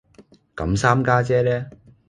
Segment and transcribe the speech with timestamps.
[0.55, 1.69] 咁三家姐呢